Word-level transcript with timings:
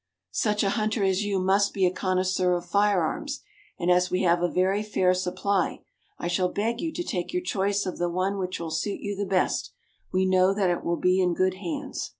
Such 0.33 0.63
a 0.63 0.71
hunter 0.71 1.03
as 1.03 1.23
you 1.23 1.37
must 1.39 1.75
be 1.75 1.85
a 1.85 1.93
connoisseur 1.93 2.53
of 2.53 2.65
fire 2.65 3.01
arms, 3.03 3.43
and 3.77 3.91
as 3.91 4.09
we 4.09 4.23
have 4.23 4.41
a 4.41 4.47
very 4.49 4.81
fair 4.81 5.13
supply, 5.13 5.83
I 6.17 6.27
shall 6.27 6.49
beg 6.49 6.81
you 6.81 6.91
to 6.91 7.03
take 7.03 7.33
your 7.33 7.43
choice 7.43 7.85
of 7.85 7.99
the 7.99 8.09
one 8.09 8.39
which 8.39 8.59
will 8.59 8.71
suit 8.71 8.99
you 9.01 9.15
the 9.15 9.27
best; 9.29 9.71
we 10.11 10.25
know 10.25 10.55
that 10.55 10.71
it 10.71 10.83
will 10.83 10.97
be 10.97 11.21
in 11.21 11.35
good 11.35 11.53
hands." 11.53 12.09